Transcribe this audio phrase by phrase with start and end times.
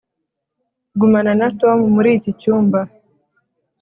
[0.99, 2.79] Gumana na Tom muri iki cyumba